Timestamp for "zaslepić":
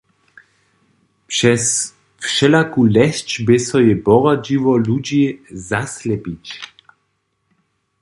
5.69-6.45